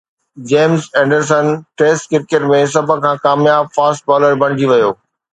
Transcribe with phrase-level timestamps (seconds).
[0.51, 1.45] James Anderson
[1.81, 4.89] test cricket ۾ سڀ کان ڪامياب فاسٽ بالر بڻجي ويو